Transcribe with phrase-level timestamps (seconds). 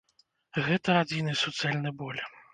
[0.67, 2.21] Гэта адзіны суцэльны боль.